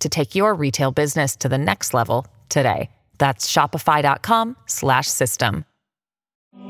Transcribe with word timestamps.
to 0.00 0.08
take 0.08 0.34
your 0.34 0.54
retail 0.54 0.92
business 0.92 1.36
to 1.36 1.48
the 1.48 1.58
next 1.58 1.94
level 1.94 2.26
today. 2.48 2.90
That's 3.18 3.50
shopify.com 3.50 4.56
slash 4.66 5.08
system. 5.08 5.64
Good 6.52 6.60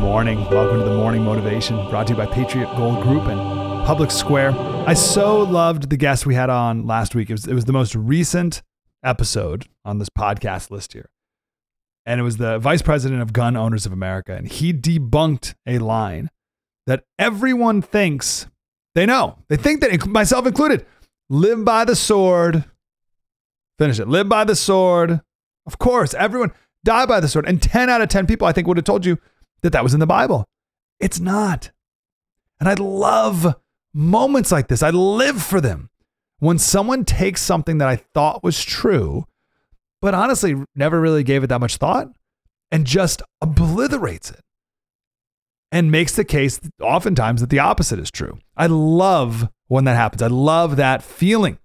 morning. 0.00 0.44
Welcome 0.50 0.78
to 0.78 0.84
the 0.84 0.96
Morning 0.96 1.22
Motivation, 1.22 1.76
brought 1.90 2.06
to 2.08 2.14
you 2.14 2.16
by 2.16 2.26
Patriot 2.26 2.68
Gold 2.76 3.02
Group 3.02 3.24
and 3.24 3.38
Public 3.86 4.10
Square. 4.10 4.52
I 4.86 4.94
so 4.94 5.42
loved 5.42 5.90
the 5.90 5.96
guest 5.96 6.26
we 6.26 6.34
had 6.34 6.50
on 6.50 6.86
last 6.86 7.14
week. 7.14 7.30
It 7.30 7.34
was, 7.34 7.46
it 7.46 7.54
was 7.54 7.66
the 7.66 7.72
most 7.72 7.94
recent 7.94 8.62
episode 9.04 9.66
on 9.84 9.98
this 9.98 10.08
podcast 10.08 10.70
list 10.70 10.92
here. 10.92 11.08
And 12.06 12.20
it 12.20 12.22
was 12.22 12.38
the 12.38 12.58
vice 12.58 12.82
president 12.82 13.20
of 13.20 13.32
Gun 13.32 13.56
Owners 13.56 13.84
of 13.84 13.92
America. 13.92 14.34
And 14.34 14.50
he 14.50 14.72
debunked 14.72 15.54
a 15.66 15.78
line 15.78 16.30
that 16.86 17.04
everyone 17.18 17.82
thinks 17.82 18.46
they 18.98 19.06
know. 19.06 19.38
They 19.46 19.56
think 19.56 19.80
that, 19.80 20.08
myself 20.08 20.44
included, 20.44 20.84
live 21.28 21.64
by 21.64 21.84
the 21.84 21.94
sword. 21.94 22.64
Finish 23.78 24.00
it. 24.00 24.08
Live 24.08 24.28
by 24.28 24.42
the 24.42 24.56
sword. 24.56 25.20
Of 25.66 25.78
course, 25.78 26.14
everyone 26.14 26.52
die 26.84 27.06
by 27.06 27.20
the 27.20 27.28
sword. 27.28 27.46
And 27.46 27.62
10 27.62 27.88
out 27.88 28.00
of 28.00 28.08
10 28.08 28.26
people, 28.26 28.48
I 28.48 28.52
think, 28.52 28.66
would 28.66 28.76
have 28.76 28.84
told 28.84 29.06
you 29.06 29.18
that 29.62 29.70
that 29.70 29.84
was 29.84 29.94
in 29.94 30.00
the 30.00 30.06
Bible. 30.06 30.44
It's 30.98 31.20
not. 31.20 31.70
And 32.58 32.68
I 32.68 32.74
love 32.74 33.54
moments 33.94 34.50
like 34.50 34.66
this. 34.66 34.82
I 34.82 34.90
live 34.90 35.40
for 35.40 35.60
them. 35.60 35.90
When 36.40 36.58
someone 36.58 37.04
takes 37.04 37.40
something 37.40 37.78
that 37.78 37.88
I 37.88 38.02
thought 38.14 38.42
was 38.42 38.64
true, 38.64 39.26
but 40.02 40.12
honestly 40.12 40.56
never 40.74 41.00
really 41.00 41.22
gave 41.22 41.44
it 41.44 41.48
that 41.48 41.60
much 41.60 41.76
thought 41.76 42.08
and 42.72 42.84
just 42.84 43.22
obliterates 43.40 44.32
it 44.32 44.40
and 45.70 45.90
makes 45.90 46.14
the 46.16 46.24
case 46.24 46.60
oftentimes 46.80 47.40
that 47.40 47.50
the 47.50 47.58
opposite 47.58 47.98
is 47.98 48.10
true. 48.10 48.38
I 48.56 48.66
love 48.66 49.48
when 49.66 49.84
that 49.84 49.96
happens. 49.96 50.22
I 50.22 50.28
love 50.28 50.76
that 50.76 51.02
feeling 51.02 51.58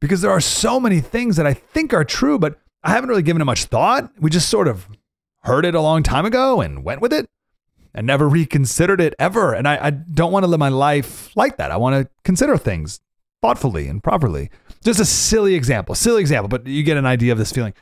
because 0.00 0.20
there 0.20 0.30
are 0.30 0.40
so 0.40 0.78
many 0.78 1.00
things 1.00 1.36
that 1.36 1.46
I 1.46 1.54
think 1.54 1.92
are 1.92 2.04
true, 2.04 2.38
but 2.38 2.58
I 2.82 2.90
haven't 2.90 3.08
really 3.08 3.22
given 3.22 3.42
it 3.42 3.46
much 3.46 3.64
thought. 3.64 4.10
We 4.18 4.30
just 4.30 4.48
sort 4.48 4.68
of 4.68 4.88
heard 5.42 5.64
it 5.64 5.74
a 5.74 5.80
long 5.80 6.02
time 6.02 6.24
ago 6.24 6.60
and 6.60 6.84
went 6.84 7.00
with 7.00 7.12
it 7.12 7.28
and 7.94 8.06
never 8.06 8.28
reconsidered 8.28 9.00
it 9.00 9.14
ever. 9.18 9.54
And 9.54 9.66
I, 9.66 9.86
I 9.86 9.90
don't 9.90 10.32
want 10.32 10.44
to 10.44 10.48
live 10.48 10.60
my 10.60 10.68
life 10.68 11.34
like 11.36 11.56
that. 11.56 11.70
I 11.70 11.76
want 11.76 11.96
to 11.96 12.10
consider 12.24 12.56
things 12.56 13.00
thoughtfully 13.42 13.88
and 13.88 14.02
properly. 14.02 14.50
Just 14.84 15.00
a 15.00 15.04
silly 15.04 15.54
example, 15.54 15.94
silly 15.94 16.20
example, 16.20 16.48
but 16.48 16.66
you 16.66 16.82
get 16.82 16.96
an 16.96 17.06
idea 17.06 17.32
of 17.32 17.38
this 17.38 17.52
feeling. 17.52 17.74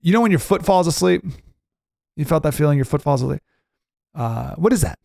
You 0.00 0.12
know, 0.12 0.20
when 0.20 0.32
your 0.32 0.40
foot 0.40 0.64
falls 0.64 0.86
asleep, 0.86 1.24
you 2.16 2.24
felt 2.24 2.42
that 2.42 2.54
feeling, 2.54 2.78
your 2.78 2.84
foot 2.84 3.02
falls 3.02 3.22
asleep. 3.22 3.42
Uh, 4.14 4.54
what 4.56 4.72
is 4.72 4.80
that? 4.82 4.98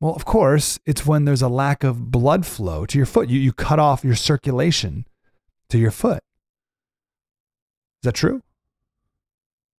Well, 0.00 0.14
of 0.14 0.24
course, 0.24 0.78
it's 0.84 1.06
when 1.06 1.24
there's 1.24 1.42
a 1.42 1.48
lack 1.48 1.82
of 1.84 2.10
blood 2.10 2.44
flow 2.44 2.84
to 2.86 2.98
your 2.98 3.06
foot. 3.06 3.28
You, 3.28 3.40
you 3.40 3.52
cut 3.52 3.78
off 3.78 4.04
your 4.04 4.16
circulation 4.16 5.06
to 5.70 5.78
your 5.78 5.90
foot. 5.90 6.22
Is 8.02 8.06
that 8.06 8.14
true? 8.14 8.42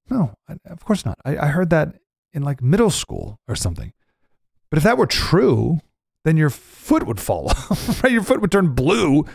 No, 0.09 0.33
of 0.65 0.83
course 0.83 1.05
not. 1.05 1.19
I, 1.25 1.37
I 1.37 1.45
heard 1.47 1.69
that 1.71 1.95
in 2.33 2.43
like 2.43 2.61
middle 2.61 2.89
school 2.89 3.39
or 3.47 3.55
something. 3.55 3.93
But 4.69 4.77
if 4.77 4.83
that 4.83 4.97
were 4.97 5.07
true, 5.07 5.79
then 6.23 6.37
your 6.37 6.49
foot 6.49 7.05
would 7.05 7.19
fall 7.19 7.49
off, 7.49 8.03
right? 8.03 8.11
Your 8.11 8.23
foot 8.23 8.41
would 8.41 8.51
turn 8.51 8.73
blue. 8.73 9.25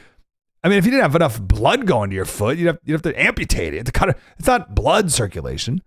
I 0.62 0.68
mean, 0.68 0.78
if 0.78 0.84
you 0.84 0.90
didn't 0.90 1.04
have 1.04 1.16
enough 1.16 1.40
blood 1.40 1.86
going 1.86 2.10
to 2.10 2.16
your 2.16 2.24
foot, 2.24 2.58
you'd 2.58 2.66
have, 2.66 2.78
you'd 2.84 2.94
have 2.94 3.02
to 3.02 3.20
amputate 3.20 3.74
it 3.74 3.86
to 3.86 3.92
cut 3.92 4.10
it. 4.10 4.18
It's 4.38 4.46
not 4.46 4.74
blood 4.74 5.10
circulation. 5.10 5.82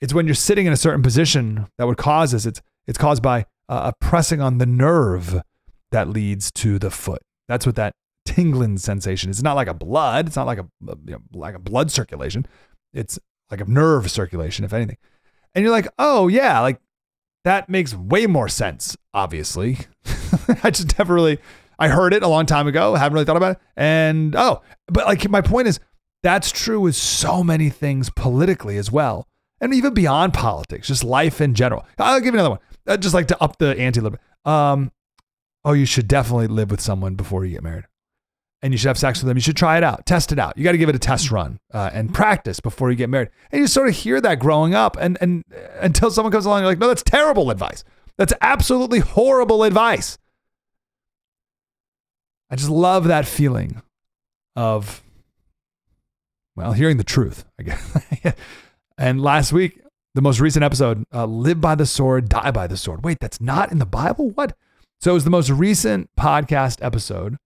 It's 0.00 0.12
when 0.12 0.26
you're 0.26 0.34
sitting 0.34 0.66
in 0.66 0.72
a 0.72 0.76
certain 0.76 1.02
position 1.02 1.66
that 1.78 1.86
would 1.86 1.96
cause 1.96 2.32
this. 2.32 2.46
It's, 2.46 2.60
it's 2.86 2.98
caused 2.98 3.22
by 3.22 3.46
uh, 3.68 3.92
a 3.92 4.04
pressing 4.04 4.40
on 4.40 4.58
the 4.58 4.66
nerve 4.66 5.42
that 5.90 6.08
leads 6.08 6.50
to 6.52 6.78
the 6.78 6.90
foot. 6.90 7.22
That's 7.48 7.66
what 7.66 7.76
that 7.76 7.94
tingling 8.24 8.78
sensation 8.78 9.30
is. 9.30 9.38
It's 9.38 9.44
not 9.44 9.56
like 9.56 9.68
a 9.68 9.74
blood. 9.74 10.26
It's 10.26 10.36
not 10.36 10.46
like 10.46 10.58
a, 10.58 10.66
you 10.82 11.12
know, 11.12 11.20
like 11.32 11.54
a 11.54 11.58
blood 11.58 11.90
circulation. 11.90 12.46
It's 12.92 13.18
like 13.50 13.60
a 13.60 13.70
nerve 13.70 14.10
circulation, 14.10 14.64
if 14.64 14.72
anything. 14.72 14.98
And 15.54 15.62
you're 15.62 15.72
like, 15.72 15.88
oh 15.98 16.28
yeah, 16.28 16.60
like 16.60 16.80
that 17.44 17.68
makes 17.68 17.94
way 17.94 18.26
more 18.26 18.48
sense, 18.48 18.96
obviously. 19.14 19.78
I 20.62 20.70
just 20.70 20.98
never 20.98 21.14
really 21.14 21.38
I 21.78 21.88
heard 21.88 22.14
it 22.14 22.22
a 22.22 22.28
long 22.28 22.46
time 22.46 22.66
ago, 22.66 22.94
haven't 22.94 23.14
really 23.14 23.24
thought 23.24 23.36
about 23.36 23.56
it. 23.56 23.62
And 23.76 24.34
oh, 24.34 24.62
but 24.88 25.06
like 25.06 25.28
my 25.28 25.40
point 25.40 25.68
is 25.68 25.80
that's 26.22 26.50
true 26.50 26.80
with 26.80 26.96
so 26.96 27.44
many 27.44 27.70
things 27.70 28.10
politically 28.10 28.76
as 28.78 28.90
well. 28.90 29.28
And 29.60 29.72
even 29.72 29.94
beyond 29.94 30.34
politics, 30.34 30.88
just 30.88 31.04
life 31.04 31.40
in 31.40 31.54
general. 31.54 31.86
I'll 31.98 32.20
give 32.20 32.34
you 32.34 32.40
another 32.40 32.50
one. 32.50 32.58
I'd 32.86 33.02
just 33.02 33.14
like 33.14 33.28
to 33.28 33.42
up 33.42 33.58
the 33.58 33.78
ante 33.78 34.00
a 34.00 34.02
little 34.02 34.18
bit. 34.18 34.52
Um, 34.52 34.92
oh, 35.64 35.72
you 35.72 35.86
should 35.86 36.08
definitely 36.08 36.46
live 36.46 36.70
with 36.70 36.80
someone 36.80 37.14
before 37.14 37.44
you 37.44 37.52
get 37.52 37.62
married 37.62 37.86
and 38.62 38.72
you 38.72 38.78
should 38.78 38.88
have 38.88 38.98
sex 38.98 39.20
with 39.20 39.28
them. 39.28 39.36
You 39.36 39.42
should 39.42 39.56
try 39.56 39.76
it 39.76 39.84
out, 39.84 40.06
test 40.06 40.32
it 40.32 40.38
out. 40.38 40.56
You 40.56 40.64
got 40.64 40.72
to 40.72 40.78
give 40.78 40.88
it 40.88 40.96
a 40.96 40.98
test 40.98 41.30
run 41.30 41.60
uh, 41.72 41.90
and 41.92 42.12
practice 42.12 42.58
before 42.60 42.90
you 42.90 42.96
get 42.96 43.10
married. 43.10 43.28
And 43.52 43.60
you 43.60 43.66
sort 43.66 43.88
of 43.88 43.94
hear 43.94 44.20
that 44.20 44.40
growing 44.40 44.74
up, 44.74 44.96
and 44.98 45.18
and 45.20 45.44
until 45.78 46.10
someone 46.10 46.32
comes 46.32 46.46
along, 46.46 46.60
you're 46.60 46.70
like, 46.70 46.78
no, 46.78 46.88
that's 46.88 47.02
terrible 47.02 47.50
advice. 47.50 47.84
That's 48.16 48.32
absolutely 48.40 49.00
horrible 49.00 49.62
advice. 49.62 50.18
I 52.50 52.56
just 52.56 52.70
love 52.70 53.04
that 53.04 53.26
feeling 53.26 53.82
of, 54.54 55.02
well, 56.54 56.72
hearing 56.72 56.96
the 56.96 57.04
truth, 57.04 57.44
I 57.60 57.62
guess. 57.64 58.00
and 58.98 59.20
last 59.20 59.52
week, 59.52 59.80
the 60.14 60.22
most 60.22 60.40
recent 60.40 60.64
episode, 60.64 61.04
uh, 61.12 61.26
live 61.26 61.60
by 61.60 61.74
the 61.74 61.86
sword, 61.86 62.28
die 62.28 62.50
by 62.50 62.66
the 62.66 62.76
sword. 62.76 63.04
Wait, 63.04 63.18
that's 63.20 63.40
not 63.40 63.70
in 63.70 63.78
the 63.78 63.86
Bible? 63.86 64.30
What? 64.30 64.56
So 65.00 65.10
it 65.10 65.14
was 65.14 65.24
the 65.24 65.30
most 65.30 65.50
recent 65.50 66.08
podcast 66.18 66.78
episode 66.82 67.36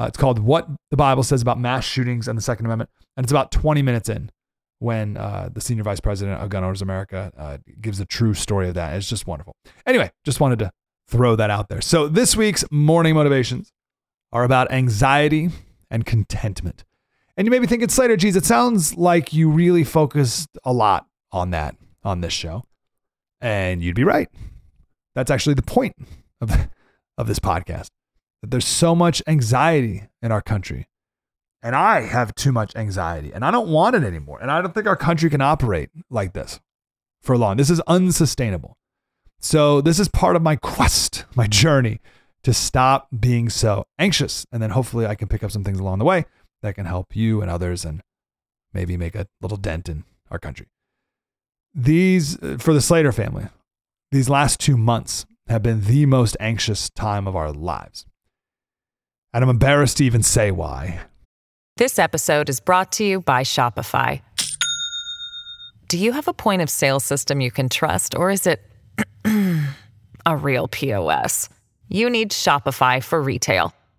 uh, 0.00 0.06
it's 0.06 0.16
called 0.16 0.38
What 0.38 0.66
the 0.90 0.96
Bible 0.96 1.22
Says 1.22 1.42
About 1.42 1.60
Mass 1.60 1.84
Shootings 1.84 2.26
and 2.26 2.38
the 2.38 2.42
Second 2.42 2.64
Amendment. 2.64 2.88
And 3.18 3.24
it's 3.24 3.30
about 3.30 3.52
20 3.52 3.82
minutes 3.82 4.08
in 4.08 4.30
when 4.78 5.18
uh, 5.18 5.50
the 5.52 5.60
senior 5.60 5.82
vice 5.82 6.00
president 6.00 6.40
of 6.40 6.48
Gun 6.48 6.64
Owners 6.64 6.80
America 6.80 7.30
uh, 7.36 7.58
gives 7.82 8.00
a 8.00 8.06
true 8.06 8.32
story 8.32 8.68
of 8.68 8.74
that. 8.74 8.96
It's 8.96 9.10
just 9.10 9.26
wonderful. 9.26 9.54
Anyway, 9.86 10.10
just 10.24 10.40
wanted 10.40 10.58
to 10.60 10.70
throw 11.06 11.36
that 11.36 11.50
out 11.50 11.68
there. 11.68 11.82
So 11.82 12.08
this 12.08 12.34
week's 12.34 12.64
morning 12.70 13.14
motivations 13.14 13.72
are 14.32 14.42
about 14.42 14.72
anxiety 14.72 15.50
and 15.90 16.06
contentment. 16.06 16.84
And 17.40 17.46
you 17.46 17.50
may 17.50 17.58
be 17.58 17.66
thinking, 17.66 17.88
Slater, 17.88 18.18
geez, 18.18 18.36
it 18.36 18.44
sounds 18.44 18.98
like 18.98 19.32
you 19.32 19.48
really 19.48 19.82
focused 19.82 20.50
a 20.62 20.74
lot 20.74 21.06
on 21.32 21.52
that 21.52 21.74
on 22.04 22.20
this 22.20 22.34
show. 22.34 22.66
And 23.40 23.82
you'd 23.82 23.96
be 23.96 24.04
right. 24.04 24.28
That's 25.14 25.30
actually 25.30 25.54
the 25.54 25.62
point 25.62 25.96
of, 26.42 26.68
of 27.16 27.28
this 27.28 27.38
podcast 27.38 27.88
that 28.42 28.50
there's 28.50 28.66
so 28.66 28.94
much 28.94 29.22
anxiety 29.26 30.02
in 30.20 30.32
our 30.32 30.42
country. 30.42 30.86
And 31.62 31.74
I 31.74 32.02
have 32.02 32.34
too 32.34 32.52
much 32.52 32.76
anxiety 32.76 33.32
and 33.32 33.42
I 33.42 33.50
don't 33.50 33.70
want 33.70 33.96
it 33.96 34.04
anymore. 34.04 34.38
And 34.42 34.50
I 34.50 34.60
don't 34.60 34.74
think 34.74 34.86
our 34.86 34.94
country 34.94 35.30
can 35.30 35.40
operate 35.40 35.88
like 36.10 36.34
this 36.34 36.60
for 37.22 37.38
long. 37.38 37.56
This 37.56 37.70
is 37.70 37.80
unsustainable. 37.86 38.76
So, 39.38 39.80
this 39.80 39.98
is 39.98 40.08
part 40.08 40.36
of 40.36 40.42
my 40.42 40.56
quest, 40.56 41.24
my 41.34 41.46
journey 41.46 42.00
to 42.42 42.52
stop 42.52 43.08
being 43.18 43.48
so 43.48 43.86
anxious. 43.98 44.44
And 44.52 44.62
then 44.62 44.68
hopefully 44.68 45.06
I 45.06 45.14
can 45.14 45.28
pick 45.28 45.42
up 45.42 45.50
some 45.50 45.64
things 45.64 45.78
along 45.78 46.00
the 46.00 46.04
way 46.04 46.26
that 46.62 46.74
can 46.74 46.86
help 46.86 47.16
you 47.16 47.40
and 47.40 47.50
others 47.50 47.84
and 47.84 48.02
maybe 48.72 48.96
make 48.96 49.14
a 49.14 49.26
little 49.40 49.56
dent 49.56 49.88
in 49.88 50.04
our 50.30 50.38
country. 50.38 50.66
These, 51.74 52.42
uh, 52.42 52.56
for 52.58 52.74
the 52.74 52.80
Slater 52.80 53.12
family, 53.12 53.46
these 54.10 54.28
last 54.28 54.60
two 54.60 54.76
months 54.76 55.24
have 55.48 55.62
been 55.62 55.82
the 55.82 56.06
most 56.06 56.36
anxious 56.40 56.90
time 56.90 57.26
of 57.26 57.36
our 57.36 57.52
lives 57.52 58.06
and 59.32 59.44
I'm 59.44 59.50
embarrassed 59.50 59.98
to 59.98 60.04
even 60.04 60.22
say 60.22 60.50
why. 60.50 61.00
This 61.76 61.98
episode 61.98 62.48
is 62.48 62.60
brought 62.60 62.92
to 62.92 63.04
you 63.04 63.20
by 63.20 63.42
Shopify. 63.42 64.20
Do 65.88 65.98
you 65.98 66.12
have 66.12 66.28
a 66.28 66.32
point 66.32 66.62
of 66.62 66.70
sale 66.70 67.00
system 67.00 67.40
you 67.40 67.50
can 67.50 67.68
trust, 67.68 68.14
or 68.14 68.30
is 68.30 68.46
it 68.46 68.60
a 70.26 70.36
real 70.36 70.68
POS? 70.68 71.48
You 71.88 72.10
need 72.10 72.30
Shopify 72.30 73.02
for 73.02 73.20
retail. 73.20 73.72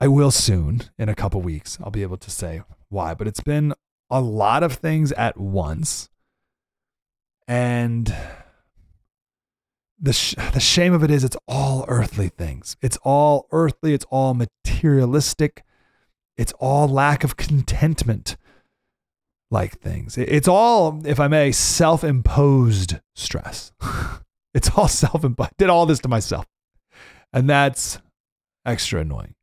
I 0.00 0.08
will 0.08 0.30
soon, 0.30 0.82
in 0.98 1.08
a 1.08 1.14
couple 1.14 1.40
weeks, 1.40 1.78
I'll 1.82 1.90
be 1.90 2.02
able 2.02 2.18
to 2.18 2.30
say 2.30 2.62
why, 2.88 3.14
but 3.14 3.26
it's 3.26 3.40
been 3.40 3.74
a 4.10 4.20
lot 4.20 4.62
of 4.62 4.74
things 4.74 5.12
at 5.12 5.36
once. 5.38 6.08
And 7.48 8.14
the, 9.98 10.12
sh- 10.12 10.36
the 10.52 10.60
shame 10.60 10.92
of 10.92 11.02
it 11.02 11.10
is, 11.10 11.24
it's 11.24 11.36
all 11.48 11.84
earthly 11.88 12.28
things. 12.28 12.76
It's 12.80 12.96
all 12.98 13.48
earthly, 13.50 13.92
it's 13.92 14.06
all 14.10 14.34
materialistic, 14.34 15.64
it's 16.36 16.52
all 16.60 16.86
lack 16.86 17.24
of 17.24 17.36
contentment 17.36 18.36
like 19.50 19.80
things. 19.80 20.16
It's 20.16 20.46
all, 20.46 21.02
if 21.04 21.18
I 21.18 21.26
may, 21.26 21.52
self 21.52 22.04
imposed 22.04 23.00
stress. 23.16 23.72
it's 24.54 24.70
all 24.76 24.88
self 24.88 25.24
imposed. 25.24 25.56
did 25.58 25.70
all 25.70 25.86
this 25.86 26.00
to 26.00 26.08
myself. 26.08 26.46
And 27.32 27.48
that's 27.50 27.98
extra 28.64 29.00
annoying. 29.00 29.34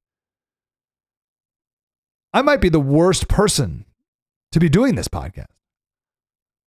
I 2.35 2.41
might 2.41 2.59
be 2.59 2.67
the 2.67 2.81
worst 2.81 3.29
person 3.29 3.85
to 4.51 4.59
be 4.59 4.67
doing 4.67 4.95
this 4.95 5.07
podcast. 5.07 5.45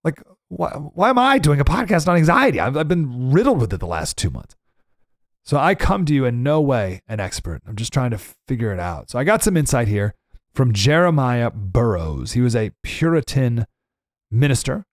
Like, 0.03 0.23
why, 0.49 0.70
why 0.70 1.11
am 1.11 1.19
I 1.19 1.37
doing 1.38 1.61
a 1.61 1.65
podcast 1.65 2.09
on 2.09 2.17
anxiety? 2.17 2.59
I've, 2.59 2.75
I've 2.75 2.88
been 2.88 3.31
riddled 3.31 3.61
with 3.61 3.75
it 3.75 3.79
the 3.79 3.87
last 3.87 4.17
two 4.17 4.31
months. 4.31 4.56
So 5.44 5.59
I 5.59 5.75
come 5.75 6.06
to 6.06 6.15
you 6.15 6.25
in 6.25 6.43
no 6.43 6.59
way 6.59 7.03
an 7.06 7.20
expert. 7.20 7.61
I'm 7.67 7.76
just 7.76 7.93
trying 7.93 8.12
to 8.12 8.19
figure 8.19 8.73
it 8.73 8.81
out. 8.81 9.11
So 9.11 9.19
I 9.19 9.25
got 9.25 9.43
some 9.43 9.59
insight 9.59 9.88
here 9.88 10.15
from 10.55 10.73
Jeremiah 10.73 11.50
Burroughs. 11.50 12.32
He 12.32 12.41
was 12.41 12.56
a 12.56 12.70
Puritan 12.82 13.67
minister 14.31 14.87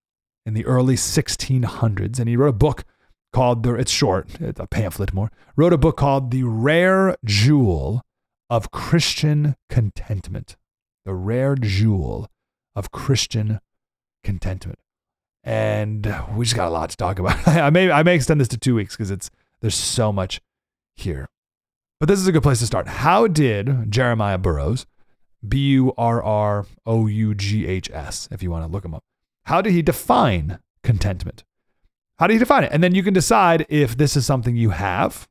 in 0.45 0.56
the 0.56 0.66
early 0.66 0.95
1600s, 0.95 2.19
and 2.19 2.27
he 2.27 2.36
wrote 2.36 2.50
a 2.50 2.51
book 2.51 2.83
called 3.31 3.63
the. 3.63 3.75
It's 3.75 3.92
short, 3.92 4.27
it's 4.42 4.60
a 4.60 4.68
pamphlet 4.68 5.13
more. 5.13 5.31
Wrote 5.56 5.72
a 5.72 5.77
book 5.77 5.95
called 5.95 6.31
"The 6.31 6.44
Rare 6.44 7.16
Jewel 7.24 8.01
of 8.50 8.72
Christian 8.72 9.56
Contentment." 9.69 10.57
The 11.06 11.13
rare 11.13 11.56
jewel 11.56 12.28
of 12.75 12.92
Christian 12.92 13.60
contentment. 14.24 14.80
And 15.44 16.13
we 16.36 16.46
just 16.46 16.56
got 16.56 16.68
a 16.68 16.72
lot 16.72 16.90
to 16.90 16.98
talk 16.98 17.19
about. 17.19 17.48
I 17.48 17.69
may 17.69 17.92
I 17.92 18.04
may 18.04 18.16
extend 18.16 18.42
this 18.42 18.48
to 18.50 18.57
two 18.57 18.75
weeks 18.75 18.96
because 18.96 19.12
it's 19.12 19.30
there's 19.62 19.75
so 19.75 20.12
much 20.12 20.42
here. 20.96 21.28
But 22.00 22.10
this 22.10 22.19
is 22.19 22.28
a 22.28 22.31
good 22.31 22.44
place 22.44 22.60
to 22.60 22.66
start. 22.66 22.88
How 22.88 23.28
did 23.28 23.92
Jeremiah 23.92 24.38
Burroughs, 24.38 24.86
B 25.48 25.69
U 25.69 25.94
R 25.98 26.22
R 26.22 26.66
O 26.86 27.08
U 27.08 27.36
G 27.36 27.68
H 27.68 27.90
S, 27.92 28.28
if 28.31 28.44
you 28.44 28.51
want 28.51 28.66
to 28.66 28.72
look 28.72 28.84
him 28.84 28.94
up, 28.94 29.04
how 29.46 29.62
did 29.62 29.74
he 29.74 29.81
define 29.81 30.60
contentment? 30.84 31.44
How 32.18 32.28
do 32.28 32.34
you 32.34 32.40
define 32.40 32.63
it? 32.63 32.72
And 32.72 32.84
then 32.84 32.96
you 32.96 33.04
can 33.04 33.13
decide 33.13 33.66
if 33.69 33.98
this 33.98 34.16
is 34.16 34.25
something 34.25 34.56
you 34.56 34.72
have 34.72 35.28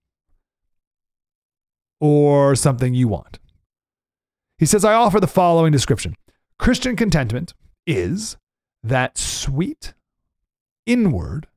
or 2.00 2.54
something 2.54 2.94
you 2.94 3.08
want. 3.08 3.38
He 4.58 4.66
says, 4.66 4.84
I 4.84 4.94
offer 4.94 5.20
the 5.20 5.26
following 5.26 5.72
description 5.72 6.14
Christian 6.58 6.96
contentment 6.96 7.54
is 7.86 8.36
that 8.82 9.18
sweet, 9.18 9.94
inward, 10.86 11.48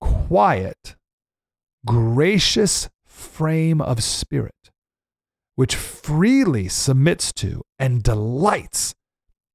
quiet, 0.00 0.96
gracious 1.86 2.88
frame 3.04 3.80
of 3.80 4.02
spirit, 4.02 4.70
which 5.54 5.76
freely 5.76 6.68
submits 6.68 7.32
to 7.34 7.62
and 7.78 8.02
delights 8.02 8.94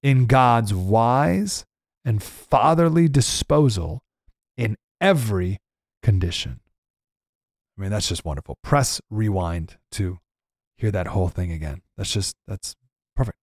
in 0.04 0.26
God's 0.26 0.74
wise 0.74 1.66
and 2.06 2.24
fatherly 2.24 3.08
disposal 3.08 4.02
in 4.58 4.78
every 5.02 5.60
condition. 6.04 6.60
I 7.78 7.82
mean, 7.82 7.92
that's 7.92 8.10
just 8.10 8.26
wonderful. 8.26 8.58
Press 8.64 9.02
rewind 9.10 9.78
to 9.94 10.20
hear 10.78 10.92
that 10.92 11.08
whole 11.08 11.30
thing 11.30 11.52
again. 11.52 11.82
That's 12.00 12.14
just, 12.14 12.38
that's 12.48 12.78
perfect. 13.14 13.38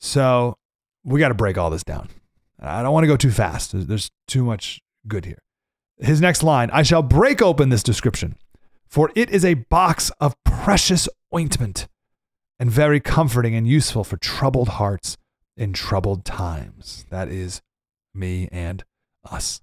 So 0.00 0.56
we 1.04 1.20
got 1.20 1.28
to 1.28 1.34
break 1.34 1.56
all 1.56 1.70
this 1.70 1.84
down. 1.84 2.08
I 2.58 2.82
don't 2.82 2.92
want 2.92 3.04
to 3.04 3.08
go 3.08 3.16
too 3.16 3.30
fast. 3.30 3.70
There's, 3.72 4.10
too 4.26 4.42
much 4.42 4.80
good 5.06 5.26
here. 5.26 5.38
His 5.98 6.20
next 6.20 6.42
line 6.42 6.68
I 6.72 6.82
shall 6.82 7.02
break 7.02 7.40
open 7.40 7.68
this 7.68 7.84
description, 7.84 8.34
for 8.88 9.12
it 9.14 9.30
is 9.30 9.44
a 9.44 9.54
box 9.54 10.10
of 10.20 10.34
precious 10.42 11.08
ointment 11.32 11.86
and 12.58 12.68
very 12.68 12.98
comforting 12.98 13.54
and 13.54 13.68
useful 13.68 14.02
for 14.02 14.16
troubled 14.16 14.70
hearts 14.70 15.16
in 15.56 15.72
troubled 15.72 16.24
times. 16.24 17.06
That 17.10 17.28
is 17.28 17.62
me 18.12 18.48
and 18.50 18.82
us. 19.30 19.60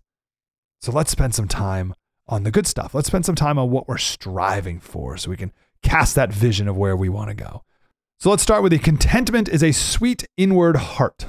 So 0.82 0.94
let's 0.94 1.12
spend 1.12 1.36
some 1.36 1.50
time 1.50 1.94
on 2.30 2.44
the 2.44 2.52
good 2.52 2.66
stuff. 2.66 2.94
Let's 2.94 3.08
spend 3.08 3.26
some 3.26 3.36
time 3.36 3.60
on 3.60 3.70
what 3.70 3.90
we're 3.90 3.98
striving 3.98 4.80
for 4.80 5.18
so 5.18 5.30
we 5.30 5.36
can 5.36 5.52
cast 5.82 6.16
that 6.16 6.32
vision 6.32 6.70
of 6.70 6.78
where 6.78 6.96
we 6.96 7.10
want 7.10 7.28
to 7.28 7.36
go. 7.36 7.64
So 8.24 8.30
let's 8.30 8.42
start 8.42 8.64
with 8.64 8.72
the 8.72 8.80
contentment 8.80 9.50
is 9.50 9.62
a 9.62 9.74
sweet 9.74 10.24
inward 10.38 10.78
heart. 10.78 11.26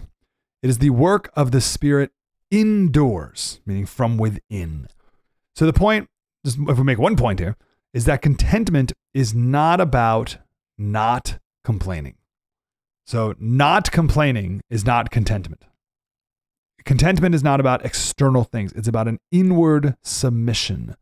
It 0.63 0.71
is 0.71 0.79
the 0.79 0.91
work 0.91 1.29
of 1.35 1.51
the 1.51 1.61
Spirit 1.61 2.13
indoors, 2.53 3.61
meaning 3.67 3.85
from 3.85 4.17
within. 4.17 4.87
So 5.57 5.67
the 5.67 5.73
point, 5.73 6.09
if 6.45 6.57
we 6.57 6.85
make 6.85 7.01
one 7.01 7.17
point 7.17 7.41
here, 7.41 7.57
is 7.93 8.05
that 8.05 8.23
contentment 8.23 8.93
is 9.13 9.35
not 9.35 9.81
about 9.81 10.37
not 10.79 11.41
complaining. 11.65 12.15
So 13.09 13.35
not 13.41 13.91
complaining 13.91 14.61
is 14.71 14.85
not 14.85 15.11
contentment. 15.11 15.65
Contentment 16.85 17.35
is 17.35 17.43
not 17.43 17.59
about 17.59 17.85
external 17.85 18.45
things, 18.45 18.71
it's 18.71 18.87
about 18.87 19.09
an 19.09 19.19
inward 19.33 19.97
submission 20.05 20.95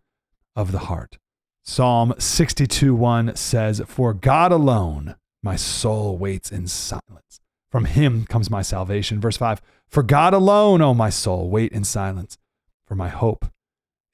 of 0.57 0.73
the 0.73 0.87
heart. 0.89 1.19
Psalm 1.63 2.15
62 2.17 2.95
1 2.95 3.37
says, 3.37 3.83
For 3.87 4.15
God 4.15 4.53
alone 4.53 5.17
my 5.43 5.57
soul 5.57 6.17
waits 6.17 6.53
in 6.53 6.67
silence, 6.67 7.41
From 7.71 7.87
him 7.87 8.27
comes 8.27 8.51
my 8.51 8.63
salvation. 8.63 9.21
Verse 9.21 9.37
5 9.37 9.61
For 9.89 10.03
God 10.03 10.35
alone, 10.35 10.81
O 10.81 10.95
my 10.95 11.11
soul, 11.11 11.51
wait 11.51 11.73
in 11.73 11.85
silence, 11.85 12.39
for 12.87 12.95
my 12.95 13.09
hope 13.09 13.47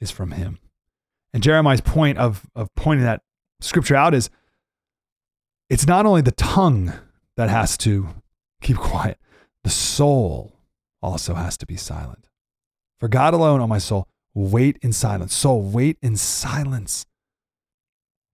is 0.00 0.10
from 0.10 0.32
him. 0.32 0.58
And 1.34 1.42
Jeremiah's 1.42 1.80
point 1.80 2.18
of, 2.18 2.46
of 2.54 2.74
pointing 2.74 3.04
that 3.04 3.22
scripture 3.60 3.96
out 3.96 4.14
is 4.14 4.30
it's 5.68 5.86
not 5.86 6.06
only 6.06 6.22
the 6.22 6.32
tongue 6.32 6.92
that 7.36 7.50
has 7.50 7.76
to 7.78 8.08
keep 8.62 8.76
quiet, 8.76 9.18
the 9.64 9.70
soul 9.70 10.54
also 11.02 11.34
has 11.34 11.56
to 11.58 11.66
be 11.66 11.76
silent. 11.76 12.28
For 12.98 13.08
God 13.08 13.34
alone, 13.34 13.60
O 13.60 13.66
my 13.66 13.78
soul, 13.78 14.08
wait 14.34 14.78
in 14.80 14.92
silence. 14.92 15.34
Soul, 15.34 15.62
wait 15.62 15.98
in 16.00 16.16
silence. 16.16 17.06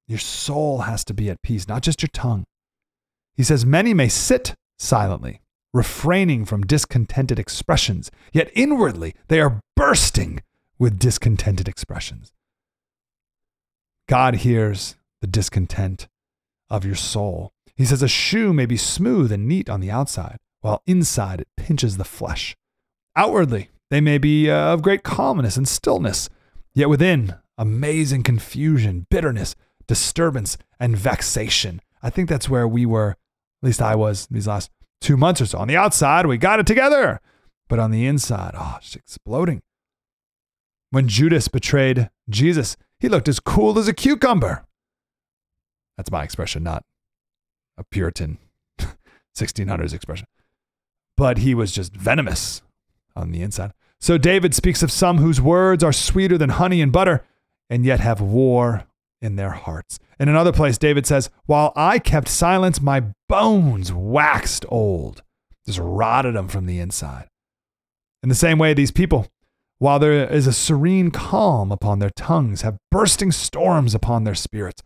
Your 0.06 0.18
soul 0.18 0.82
has 0.82 1.04
to 1.06 1.14
be 1.14 1.28
at 1.28 1.42
peace, 1.42 1.66
not 1.66 1.82
just 1.82 2.02
your 2.02 2.10
tongue. 2.12 2.44
He 3.34 3.42
says, 3.42 3.66
Many 3.66 3.94
may 3.94 4.08
sit 4.08 4.54
silently, 4.78 5.40
refraining 5.72 6.44
from 6.44 6.62
discontented 6.62 7.38
expressions, 7.38 8.10
yet 8.32 8.50
inwardly 8.54 9.14
they 9.28 9.40
are 9.40 9.60
bursting 9.76 10.42
with 10.78 10.98
discontented 10.98 11.68
expressions. 11.68 12.32
God 14.08 14.36
hears 14.36 14.96
the 15.20 15.26
discontent 15.26 16.08
of 16.68 16.84
your 16.84 16.94
soul. 16.94 17.52
He 17.74 17.84
says, 17.84 18.02
A 18.02 18.08
shoe 18.08 18.52
may 18.52 18.66
be 18.66 18.76
smooth 18.76 19.32
and 19.32 19.48
neat 19.48 19.68
on 19.68 19.80
the 19.80 19.90
outside, 19.90 20.38
while 20.60 20.82
inside 20.86 21.40
it 21.40 21.48
pinches 21.56 21.96
the 21.96 22.04
flesh. 22.04 22.54
Outwardly, 23.16 23.70
they 23.90 24.00
may 24.00 24.18
be 24.18 24.50
uh, 24.50 24.72
of 24.72 24.82
great 24.82 25.02
calmness 25.02 25.56
and 25.56 25.68
stillness, 25.68 26.28
yet 26.74 26.88
within, 26.88 27.34
amazing 27.56 28.22
confusion, 28.22 29.06
bitterness, 29.10 29.54
disturbance, 29.86 30.56
and 30.80 30.96
vexation. 30.96 31.80
I 32.02 32.10
think 32.10 32.28
that's 32.28 32.48
where 32.48 32.66
we 32.66 32.86
were, 32.86 33.16
least 33.64 33.82
I 33.82 33.94
was 33.94 34.26
these 34.26 34.46
last 34.46 34.70
two 35.00 35.16
months 35.16 35.40
or 35.40 35.46
so. 35.46 35.58
On 35.58 35.68
the 35.68 35.76
outside, 35.76 36.26
we 36.26 36.38
got 36.38 36.60
it 36.60 36.66
together, 36.66 37.20
but 37.68 37.78
on 37.78 37.90
the 37.90 38.06
inside, 38.06 38.54
oh, 38.56 38.78
it's 38.80 38.96
exploding. 38.96 39.62
When 40.90 41.08
Judas 41.08 41.48
betrayed 41.48 42.10
Jesus, 42.28 42.76
he 42.98 43.08
looked 43.08 43.28
as 43.28 43.40
cool 43.40 43.78
as 43.78 43.88
a 43.88 43.92
cucumber. 43.94 44.64
That's 45.96 46.10
my 46.10 46.22
expression, 46.22 46.62
not 46.62 46.84
a 47.76 47.84
Puritan 47.84 48.38
1600s 49.36 49.92
expression. 49.92 50.26
But 51.16 51.38
he 51.38 51.54
was 51.54 51.72
just 51.72 51.94
venomous 51.94 52.62
on 53.14 53.30
the 53.30 53.42
inside. 53.42 53.72
So 54.00 54.18
David 54.18 54.54
speaks 54.54 54.82
of 54.82 54.92
some 54.92 55.18
whose 55.18 55.40
words 55.40 55.82
are 55.82 55.92
sweeter 55.92 56.36
than 56.36 56.50
honey 56.50 56.80
and 56.80 56.92
butter, 56.92 57.24
and 57.70 57.84
yet 57.84 58.00
have 58.00 58.20
war 58.20 58.84
in 59.24 59.36
their 59.36 59.50
hearts. 59.50 59.98
In 60.20 60.28
another 60.28 60.52
place, 60.52 60.76
David 60.76 61.06
says, 61.06 61.30
While 61.46 61.72
I 61.74 61.98
kept 61.98 62.28
silence, 62.28 62.80
my 62.80 63.04
bones 63.28 63.92
waxed 63.92 64.66
old, 64.68 65.22
just 65.66 65.78
rotted 65.82 66.34
them 66.34 66.48
from 66.48 66.66
the 66.66 66.78
inside. 66.78 67.28
In 68.22 68.28
the 68.28 68.34
same 68.34 68.58
way, 68.58 68.74
these 68.74 68.90
people, 68.90 69.26
while 69.78 69.98
there 69.98 70.28
is 70.28 70.46
a 70.46 70.52
serene 70.52 71.10
calm 71.10 71.72
upon 71.72 71.98
their 71.98 72.10
tongues, 72.10 72.62
have 72.62 72.78
bursting 72.90 73.32
storms 73.32 73.94
upon 73.94 74.24
their 74.24 74.34
spirits. 74.34 74.82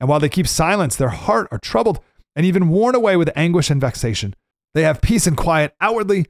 And 0.00 0.08
while 0.08 0.20
they 0.20 0.28
keep 0.28 0.48
silence, 0.48 0.96
their 0.96 1.10
heart 1.10 1.46
are 1.52 1.58
troubled 1.58 2.00
and 2.34 2.44
even 2.44 2.68
worn 2.68 2.94
away 2.94 3.16
with 3.16 3.30
anguish 3.36 3.70
and 3.70 3.80
vexation. 3.80 4.34
They 4.72 4.82
have 4.82 5.02
peace 5.02 5.26
and 5.26 5.36
quiet 5.36 5.74
outwardly, 5.80 6.26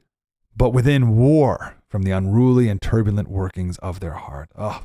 but 0.55 0.69
within 0.69 1.15
war 1.15 1.77
from 1.87 2.03
the 2.03 2.11
unruly 2.11 2.69
and 2.69 2.81
turbulent 2.81 3.29
workings 3.29 3.77
of 3.79 4.01
their 4.01 4.13
heart. 4.13 4.49
Oh, 4.57 4.83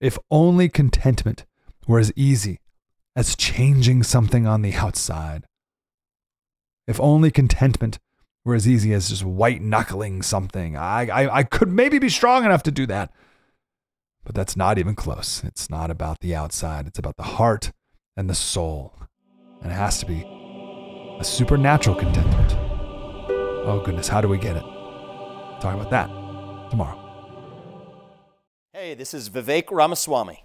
if 0.00 0.18
only 0.30 0.68
contentment 0.68 1.44
were 1.86 1.98
as 1.98 2.12
easy 2.16 2.60
as 3.16 3.36
changing 3.36 4.02
something 4.02 4.46
on 4.46 4.62
the 4.62 4.74
outside. 4.74 5.44
If 6.86 7.00
only 7.00 7.30
contentment 7.30 7.98
were 8.44 8.54
as 8.54 8.68
easy 8.68 8.92
as 8.92 9.08
just 9.08 9.24
white 9.24 9.62
knuckling 9.62 10.22
something. 10.22 10.76
I, 10.76 11.06
I, 11.08 11.36
I 11.38 11.42
could 11.44 11.70
maybe 11.70 11.98
be 11.98 12.10
strong 12.10 12.44
enough 12.44 12.62
to 12.64 12.70
do 12.70 12.86
that. 12.86 13.10
But 14.24 14.34
that's 14.34 14.56
not 14.56 14.78
even 14.78 14.94
close. 14.94 15.42
It's 15.44 15.70
not 15.70 15.90
about 15.90 16.20
the 16.20 16.34
outside, 16.34 16.86
it's 16.86 16.98
about 16.98 17.16
the 17.16 17.22
heart 17.24 17.72
and 18.16 18.28
the 18.28 18.34
soul. 18.34 18.94
And 19.62 19.72
it 19.72 19.74
has 19.74 19.98
to 20.00 20.06
be 20.06 20.24
a 21.18 21.24
supernatural 21.24 21.96
contentment. 21.96 22.54
Oh, 23.66 23.82
goodness, 23.84 24.08
how 24.08 24.20
do 24.20 24.28
we 24.28 24.38
get 24.38 24.56
it? 24.56 24.62
Talk 25.60 25.74
about 25.74 25.90
that 25.90 26.06
tomorrow. 26.70 27.00
Hey, 28.72 28.94
this 28.94 29.14
is 29.14 29.30
Vivek 29.30 29.70
Ramaswamy. 29.70 30.44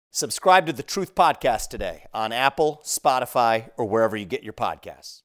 Subscribe 0.13 0.65
to 0.65 0.73
the 0.73 0.83
Truth 0.83 1.15
Podcast 1.15 1.69
today 1.69 2.05
on 2.13 2.33
Apple, 2.33 2.81
Spotify, 2.83 3.69
or 3.77 3.85
wherever 3.85 4.17
you 4.17 4.25
get 4.25 4.43
your 4.43 4.51
podcasts. 4.51 5.21